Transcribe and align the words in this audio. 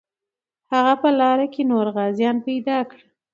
هغه 0.71 0.93
په 1.01 1.09
لاره 1.19 1.45
کې 1.53 1.61
نور 1.71 1.85
غازیان 1.95 2.37
پیدا 2.47 2.77
کړل. 2.89 3.07